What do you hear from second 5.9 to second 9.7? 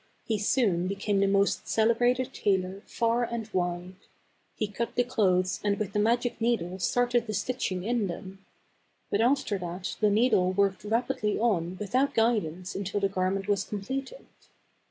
the magic needle started the stitching in them. But after